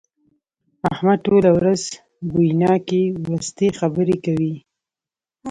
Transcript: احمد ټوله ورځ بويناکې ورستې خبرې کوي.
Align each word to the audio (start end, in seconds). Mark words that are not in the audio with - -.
احمد 0.91 1.19
ټوله 1.25 1.49
ورځ 1.57 1.81
بويناکې 2.31 3.01
ورستې 3.23 3.67
خبرې 3.79 4.17
کوي. 4.25 4.53